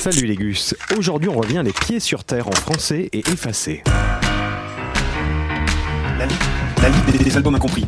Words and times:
Salut 0.00 0.26
les 0.26 0.36
gus, 0.36 0.76
aujourd'hui 0.96 1.28
on 1.28 1.36
revient 1.36 1.60
les 1.64 1.72
pieds 1.72 1.98
sur 1.98 2.22
terre 2.22 2.46
en 2.46 2.52
français 2.52 3.08
et 3.12 3.18
effacé. 3.18 3.82
La, 6.16 6.26
la 6.80 6.88
liste 6.88 7.10
des, 7.10 7.18
des 7.18 7.36
albums 7.36 7.56
incompris. 7.56 7.84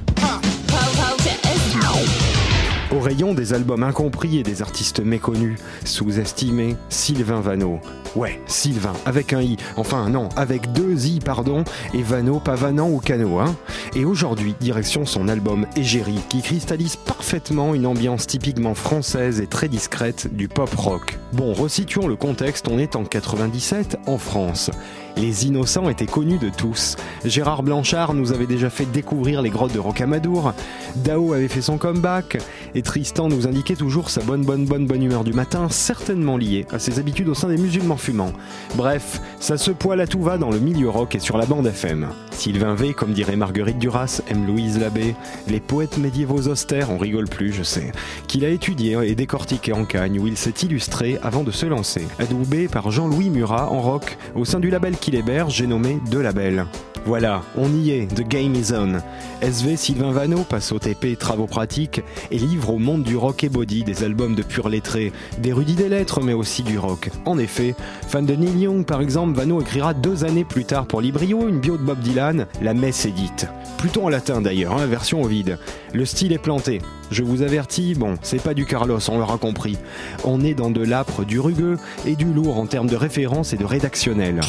Au 2.92 2.98
rayon 2.98 3.34
des 3.34 3.52
albums 3.52 3.84
incompris 3.84 4.38
et 4.38 4.42
des 4.42 4.62
artistes 4.62 4.98
méconnus, 4.98 5.60
sous-estimés, 5.84 6.74
Sylvain 6.88 7.40
Vano. 7.40 7.78
Ouais, 8.16 8.40
Sylvain, 8.46 8.94
avec 9.06 9.32
un 9.32 9.40
i, 9.40 9.56
enfin 9.76 10.08
non, 10.08 10.28
avec 10.34 10.72
deux 10.72 11.06
i, 11.06 11.20
pardon, 11.20 11.62
et 11.94 12.02
Vano, 12.02 12.40
pas 12.40 12.56
Vanant 12.56 12.90
ou 12.90 12.98
Cano, 12.98 13.38
hein. 13.38 13.54
Et 13.94 14.04
aujourd'hui, 14.04 14.56
direction 14.58 15.06
son 15.06 15.28
album 15.28 15.66
Égérie, 15.76 16.18
qui 16.28 16.42
cristallise 16.42 16.96
parfaitement 16.96 17.74
une 17.74 17.86
ambiance 17.86 18.26
typiquement 18.26 18.74
française 18.74 19.40
et 19.40 19.46
très 19.46 19.68
discrète 19.68 20.34
du 20.34 20.48
pop 20.48 20.74
rock. 20.74 21.16
Bon, 21.32 21.52
resituons 21.52 22.08
le 22.08 22.16
contexte, 22.16 22.66
on 22.66 22.80
est 22.80 22.96
en 22.96 23.04
97 23.04 23.98
en 24.06 24.18
France. 24.18 24.72
Les 25.20 25.46
Innocents 25.46 25.90
étaient 25.90 26.06
connus 26.06 26.38
de 26.38 26.48
tous. 26.48 26.96
Gérard 27.26 27.62
Blanchard 27.62 28.14
nous 28.14 28.32
avait 28.32 28.46
déjà 28.46 28.70
fait 28.70 28.86
découvrir 28.86 29.42
les 29.42 29.50
grottes 29.50 29.74
de 29.74 29.78
Rocamadour. 29.78 30.54
Dao 30.96 31.34
avait 31.34 31.48
fait 31.48 31.60
son 31.60 31.76
comeback. 31.76 32.38
Et 32.74 32.80
Tristan 32.80 33.28
nous 33.28 33.46
indiquait 33.46 33.74
toujours 33.76 34.08
sa 34.08 34.22
bonne, 34.22 34.44
bonne, 34.44 34.64
bonne, 34.64 34.86
bonne 34.86 35.02
humeur 35.02 35.22
du 35.22 35.34
matin, 35.34 35.68
certainement 35.68 36.38
liée 36.38 36.66
à 36.72 36.78
ses 36.78 36.98
habitudes 36.98 37.28
au 37.28 37.34
sein 37.34 37.48
des 37.48 37.58
musulmans 37.58 37.98
fumants. 37.98 38.32
Bref, 38.76 39.20
ça 39.40 39.58
se 39.58 39.70
poile 39.70 40.00
à 40.00 40.06
tout 40.06 40.22
va 40.22 40.38
dans 40.38 40.50
le 40.50 40.58
milieu 40.58 40.88
rock 40.88 41.14
et 41.14 41.20
sur 41.20 41.36
la 41.36 41.44
bande 41.44 41.66
FM. 41.66 42.08
Sylvain 42.40 42.74
V, 42.74 42.94
comme 42.94 43.12
dirait 43.12 43.36
Marguerite 43.36 43.76
Duras, 43.76 44.22
aime 44.26 44.46
Louise 44.46 44.78
Labbé. 44.78 45.14
Les 45.46 45.60
poètes 45.60 45.98
médiévaux 45.98 46.48
austères, 46.48 46.90
on 46.90 46.96
rigole 46.96 47.28
plus, 47.28 47.52
je 47.52 47.62
sais. 47.62 47.92
Qu'il 48.28 48.46
a 48.46 48.48
étudié 48.48 48.96
et 49.04 49.14
décortiqué 49.14 49.74
en 49.74 49.84
Cagne, 49.84 50.18
où 50.18 50.26
il 50.26 50.38
s'est 50.38 50.54
illustré 50.62 51.18
avant 51.22 51.44
de 51.44 51.50
se 51.50 51.66
lancer. 51.66 52.08
Adoubé 52.18 52.66
par 52.66 52.90
Jean-Louis 52.90 53.28
Murat 53.28 53.70
en 53.70 53.82
rock, 53.82 54.16
au 54.34 54.46
sein 54.46 54.58
du 54.58 54.70
label 54.70 54.96
qu'il 54.96 55.16
héberge, 55.16 55.56
j'ai 55.56 55.66
nommé 55.66 55.98
Deux 56.10 56.22
Labels. 56.22 56.64
Voilà, 57.06 57.42
on 57.56 57.72
y 57.72 57.92
est, 57.92 58.14
The 58.14 58.28
Game 58.28 58.54
is 58.54 58.72
on. 58.74 59.00
SV 59.40 59.76
Sylvain 59.76 60.12
Vano 60.12 60.44
passe 60.44 60.70
au 60.70 60.78
TP 60.78 61.16
Travaux 61.18 61.46
pratiques 61.46 62.02
et 62.30 62.36
livre 62.36 62.74
au 62.74 62.78
monde 62.78 63.02
du 63.02 63.16
rock 63.16 63.42
et 63.42 63.48
body 63.48 63.84
des 63.84 64.04
albums 64.04 64.34
de 64.34 64.42
pur 64.42 64.68
lettré, 64.68 65.10
d'érudits 65.38 65.74
des 65.74 65.88
lettres 65.88 66.20
mais 66.20 66.34
aussi 66.34 66.62
du 66.62 66.78
rock. 66.78 67.08
En 67.24 67.38
effet, 67.38 67.74
fan 68.06 68.26
de 68.26 68.34
Neil 68.34 68.60
Young 68.60 68.84
par 68.84 69.00
exemple, 69.00 69.34
Vano 69.34 69.62
écrira 69.62 69.94
deux 69.94 70.24
années 70.24 70.44
plus 70.44 70.66
tard 70.66 70.86
pour 70.86 71.00
Librio 71.00 71.48
une 71.48 71.58
bio 71.58 71.78
de 71.78 71.82
Bob 71.82 72.00
Dylan, 72.00 72.29
La 72.60 72.74
Messe 72.74 73.06
est 73.06 73.10
dite. 73.10 73.46
Plutôt 73.78 74.02
en 74.02 74.08
latin 74.08 74.40
d'ailleurs, 74.40 74.76
hein, 74.76 74.86
version 74.86 75.22
au 75.22 75.26
vide. 75.26 75.58
Le 75.92 76.04
style 76.04 76.32
est 76.32 76.38
planté. 76.38 76.80
Je 77.10 77.22
vous 77.22 77.42
avertis, 77.42 77.94
bon, 77.94 78.16
c'est 78.22 78.42
pas 78.42 78.54
du 78.54 78.66
Carlos, 78.66 78.98
on 79.10 79.18
l'aura 79.18 79.38
compris. 79.38 79.78
On 80.24 80.40
est 80.42 80.54
dans 80.54 80.70
de 80.70 80.84
l'âpre, 80.84 81.24
du 81.24 81.40
rugueux 81.40 81.78
et 82.06 82.14
du 82.14 82.26
lourd 82.26 82.58
en 82.58 82.66
termes 82.66 82.88
de 82.88 82.96
référence 82.96 83.52
et 83.52 83.56
de 83.56 83.64
rédactionnel. 83.64 84.40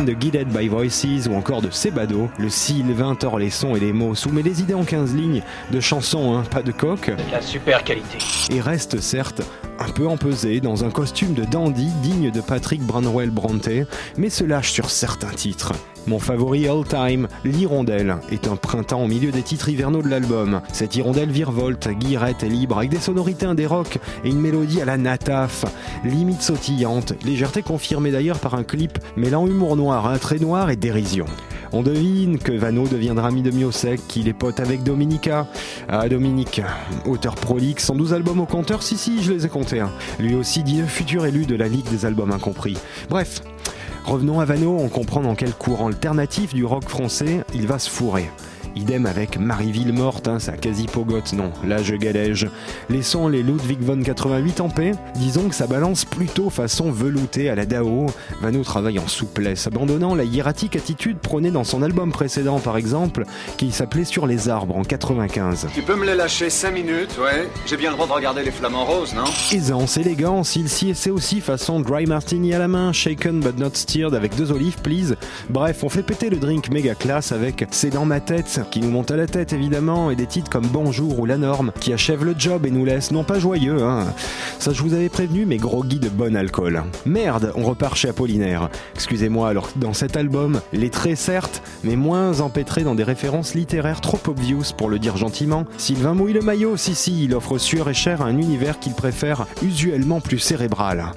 Fan 0.00 0.06
de 0.06 0.12
Guided 0.14 0.48
by 0.48 0.68
Voices 0.68 1.28
ou 1.28 1.34
encore 1.34 1.60
de 1.60 1.70
Sebado, 1.70 2.30
le 2.38 2.48
Sylvain 2.48 3.14
tord 3.14 3.38
les 3.38 3.50
sons 3.50 3.76
et 3.76 3.80
les 3.80 3.92
mots, 3.92 4.14
soumet 4.14 4.40
les 4.42 4.62
idées 4.62 4.72
en 4.74 4.84
15 4.84 5.14
lignes, 5.14 5.42
de 5.70 5.80
chansons, 5.80 6.34
hein, 6.34 6.44
pas 6.50 6.62
de 6.62 6.72
coq, 6.72 7.12
La 7.30 7.42
super 7.42 7.84
qualité. 7.84 8.16
et 8.50 8.60
reste 8.60 9.00
certes 9.00 9.42
un 9.80 9.88
peu 9.88 10.06
empesé 10.06 10.60
dans 10.60 10.84
un 10.84 10.90
costume 10.90 11.34
de 11.34 11.44
dandy 11.44 11.88
digne 12.02 12.30
de 12.30 12.40
Patrick 12.40 12.82
Branwell 12.82 13.30
Brontë, 13.30 13.86
mais 14.18 14.30
se 14.30 14.44
lâche 14.44 14.72
sur 14.72 14.90
certains 14.90 15.30
titres. 15.30 15.72
Mon 16.06 16.18
favori 16.18 16.68
all 16.68 16.84
time, 16.86 17.28
l'hirondelle, 17.44 18.16
est 18.30 18.46
un 18.46 18.56
printemps 18.56 19.02
au 19.02 19.06
milieu 19.06 19.30
des 19.30 19.42
titres 19.42 19.68
hivernaux 19.68 20.02
de 20.02 20.08
l'album. 20.08 20.60
Cette 20.72 20.96
hirondelle 20.96 21.30
virevolte, 21.30 21.88
guirette 21.88 22.42
et 22.42 22.48
libre, 22.48 22.78
avec 22.78 22.90
des 22.90 22.98
sonorités 22.98 23.46
indé 23.46 23.66
rock 23.66 23.98
et 24.24 24.28
une 24.28 24.40
mélodie 24.40 24.80
à 24.80 24.84
la 24.84 24.96
nataf, 24.96 25.64
limite 26.04 26.42
sautillante, 26.42 27.14
légèreté 27.24 27.62
confirmée 27.62 28.10
d'ailleurs 28.10 28.38
par 28.38 28.54
un 28.54 28.64
clip 28.64 28.98
mêlant 29.16 29.46
humour 29.46 29.76
noir, 29.76 30.06
un 30.06 30.18
trait 30.18 30.38
noir 30.38 30.70
et 30.70 30.76
dérision. 30.76 31.26
On 31.72 31.82
devine 31.82 32.38
que 32.38 32.50
Vano 32.52 32.88
deviendra 32.88 33.28
ami 33.28 33.42
de 33.42 33.50
Miosek, 33.52 34.00
qu'il 34.08 34.26
est 34.26 34.32
pote 34.32 34.58
avec 34.58 34.82
Dominica. 34.82 35.46
Ah, 35.88 36.08
Dominique, 36.08 36.60
auteur 37.06 37.36
prolixe, 37.36 37.84
112 37.84 38.12
albums 38.12 38.40
au 38.40 38.46
compteur, 38.46 38.82
si 38.82 38.96
si, 38.96 39.22
je 39.22 39.32
les 39.32 39.46
ai 39.46 39.48
comptés. 39.48 39.80
hein. 39.80 39.90
Lui 40.18 40.34
aussi 40.34 40.62
dit 40.64 40.82
futur 40.82 41.26
élu 41.26 41.46
de 41.46 41.54
la 41.54 41.68
Ligue 41.68 41.88
des 41.88 42.04
albums 42.06 42.32
incompris. 42.32 42.76
Bref, 43.08 43.42
revenons 44.04 44.40
à 44.40 44.44
Vano, 44.44 44.76
on 44.80 44.88
comprend 44.88 45.20
dans 45.22 45.36
quel 45.36 45.52
courant 45.52 45.86
alternatif 45.86 46.54
du 46.54 46.64
rock 46.64 46.88
français 46.88 47.44
il 47.54 47.68
va 47.68 47.78
se 47.78 47.88
fourrer. 47.88 48.28
Idem 48.76 49.06
avec 49.06 49.38
Marie 49.38 49.70
Morte, 49.92 50.28
hein, 50.28 50.38
sa 50.38 50.52
quasi 50.52 50.86
pogote, 50.86 51.32
non, 51.32 51.52
là 51.64 51.82
je 51.82 51.94
galège. 51.94 52.48
Laissons 52.88 53.28
les 53.28 53.42
Ludwig 53.42 53.80
von 53.80 54.00
88 54.00 54.60
en 54.60 54.68
paix, 54.68 54.92
disons 55.16 55.48
que 55.48 55.54
ça 55.54 55.66
balance 55.66 56.04
plutôt 56.04 56.50
façon 56.50 56.90
veloutée 56.90 57.48
à 57.48 57.54
la 57.54 57.66
Dao. 57.66 58.06
Vano 58.40 58.62
travaille 58.62 58.98
en 58.98 59.08
souplesse, 59.08 59.66
abandonnant 59.66 60.14
la 60.14 60.24
hiératique 60.24 60.76
attitude 60.76 61.18
prônée 61.18 61.50
dans 61.50 61.64
son 61.64 61.82
album 61.82 62.12
précédent 62.12 62.58
par 62.58 62.76
exemple, 62.76 63.24
qui 63.56 63.70
s'appelait 63.70 64.04
Sur 64.04 64.26
les 64.26 64.48
arbres 64.48 64.76
en 64.76 64.82
95. 64.82 65.68
Tu 65.74 65.82
peux 65.82 65.96
me 65.96 66.06
les 66.06 66.14
lâcher 66.14 66.50
5 66.50 66.70
minutes, 66.72 67.18
ouais 67.22 67.48
J'ai 67.66 67.76
bien 67.76 67.90
le 67.90 67.96
droit 67.96 68.06
de 68.06 68.12
regarder 68.12 68.42
les 68.42 68.50
flamants 68.50 68.84
roses, 68.84 69.14
non? 69.14 69.24
Aisance, 69.52 69.96
élégance, 69.96 70.56
il 70.56 70.68
s'y 70.68 70.90
essaie 70.90 71.10
aussi 71.10 71.40
façon 71.40 71.80
dry 71.80 72.06
martini 72.06 72.54
à 72.54 72.58
la 72.58 72.68
main, 72.68 72.92
shaken 72.92 73.40
but 73.40 73.58
not 73.58 73.70
stirred 73.74 74.14
avec 74.14 74.36
deux 74.36 74.52
olives 74.52 74.78
please. 74.82 75.16
Bref, 75.48 75.84
on 75.84 75.88
fait 75.88 76.02
péter 76.02 76.30
le 76.30 76.36
drink 76.36 76.70
méga 76.70 76.94
classe 76.94 77.32
avec 77.32 77.64
C'est 77.70 77.90
dans 77.90 78.04
ma 78.04 78.20
tête 78.20 78.59
qui 78.70 78.80
nous 78.80 78.90
monte 78.90 79.10
à 79.10 79.16
la 79.16 79.26
tête 79.26 79.52
évidemment 79.52 80.10
et 80.10 80.16
des 80.16 80.26
titres 80.26 80.50
comme 80.50 80.66
Bonjour 80.66 81.18
ou 81.18 81.26
La 81.26 81.38
Norme 81.38 81.72
qui 81.80 81.92
achèvent 81.92 82.24
le 82.24 82.34
job 82.36 82.66
et 82.66 82.70
nous 82.70 82.84
laissent 82.84 83.10
non 83.10 83.24
pas 83.24 83.38
joyeux, 83.38 83.82
hein. 83.82 84.06
Ça 84.58 84.72
je 84.72 84.82
vous 84.82 84.94
avais 84.94 85.08
prévenu 85.08 85.46
mais 85.46 85.56
groggy 85.56 85.98
de 85.98 86.08
bon 86.08 86.36
alcool. 86.36 86.82
Merde, 87.06 87.52
on 87.54 87.62
repart 87.62 87.96
chez 87.96 88.08
Apollinaire. 88.08 88.68
Excusez-moi, 88.94 89.48
alors 89.48 89.70
dans 89.76 89.92
cet 89.92 90.16
album, 90.16 90.60
les 90.72 90.90
traits 90.90 91.16
certes, 91.16 91.62
mais 91.84 91.96
moins 91.96 92.40
empêtrés 92.40 92.84
dans 92.84 92.94
des 92.94 93.04
références 93.04 93.54
littéraires 93.54 94.00
trop 94.00 94.20
obvious 94.26 94.72
pour 94.76 94.88
le 94.88 94.98
dire 94.98 95.16
gentiment, 95.16 95.64
Sylvain 95.78 96.14
mouille 96.14 96.32
le 96.32 96.42
maillot, 96.42 96.76
si 96.76 96.94
si, 96.94 97.24
il 97.24 97.34
offre 97.34 97.58
sueur 97.58 97.88
et 97.88 97.94
chair 97.94 98.22
à 98.22 98.26
un 98.26 98.36
univers 98.36 98.78
qu'il 98.78 98.94
préfère 98.94 99.46
usuellement 99.62 100.20
plus 100.20 100.38
cérébral. 100.38 101.12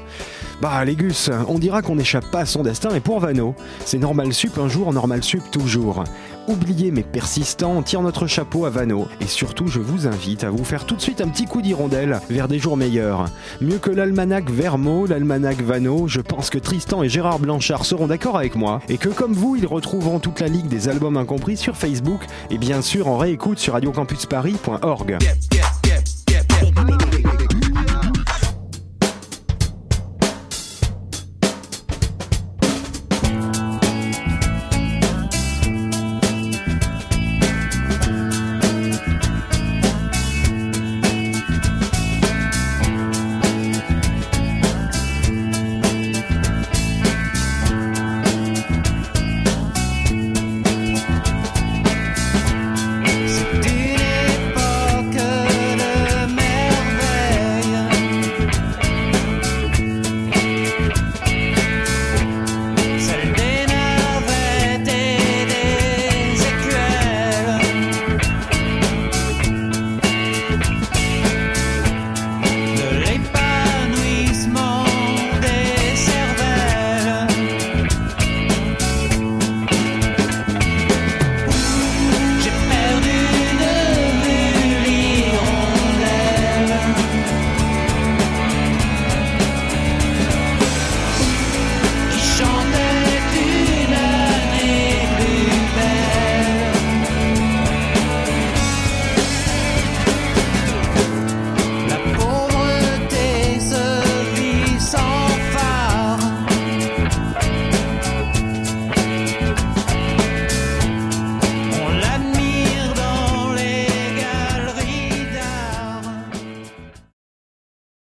Bah 0.62 0.86
les 0.86 0.96
gus, 0.96 1.30
on 1.48 1.60
dira 1.60 1.82
qu'on 1.82 1.96
n'échappe 1.96 2.30
pas 2.32 2.42
à 2.42 2.46
son 2.46 2.64
destin 2.64 2.94
et 2.96 3.00
pour 3.00 3.20
Vano, 3.20 3.56
c'est 3.86 3.98
normal 3.98 4.34
sup 4.34 4.58
un 4.58 4.70
jour, 4.70 4.94
normal 4.94 5.24
sup 5.24 5.44
toujours. 5.52 6.04
Oubliez 6.48 6.92
mais 6.92 7.04
persistant, 7.04 7.72
on 7.78 7.82
tire 7.82 8.02
notre 8.02 8.28
chapeau 8.28 8.66
à 8.66 8.70
Vano 8.70 9.08
et 9.22 9.28
surtout 9.28 9.68
je 9.68 9.80
vous 9.80 10.08
invite 10.08 10.44
à 10.44 10.50
vous 10.50 10.64
faire 10.64 10.86
tout 10.86 10.96
de 10.96 11.02
suite 11.02 11.22
un 11.22 11.28
petit 11.28 11.46
coup 11.46 11.62
d'hirondelle 11.62 12.20
vers 12.30 12.48
des 12.48 12.60
jours 12.60 12.78
meilleurs. 12.78 13.26
Mieux 13.62 13.78
que 13.78 13.92
l'almanach 13.92 14.50
Vermo, 14.50 15.06
l'almanach 15.06 15.62
Vano, 15.62 16.08
je 16.08 16.22
pense 16.22 16.50
que 16.50 16.58
Tristan 16.58 17.04
et 17.04 17.10
Gérard 17.10 17.40
Blanchard 17.40 17.86
seront 17.86 18.08
d'accord 18.08 18.38
avec 18.38 18.56
moi 18.56 18.82
et 18.90 18.98
que 18.98 19.10
comme 19.10 19.34
vous, 19.34 19.56
ils 19.56 19.66
retrouveront 19.66 20.20
toute 20.20 20.40
la 20.40 20.48
ligue 20.48 20.68
des 20.68 20.90
albums 20.90 21.18
incompris 21.18 21.58
sur 21.58 21.76
Facebook 21.78 22.22
et 22.50 22.58
bien 22.58 22.82
sûr 22.82 23.08
en 23.08 23.18
réécoute 23.18 23.60
sur 23.60 23.74
radiocampusparis.org. 23.74 25.18